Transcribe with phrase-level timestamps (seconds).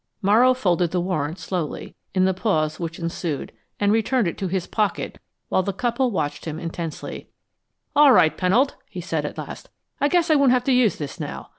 [0.23, 4.65] Morrow folded the warrant slowly, in the pause which ensued, and returned it to his
[4.65, 7.29] pocket while the couple watched him tensely.
[7.95, 9.69] "All right, Pennold," he said, at last.
[9.99, 11.49] "I guess I won't have to use this now.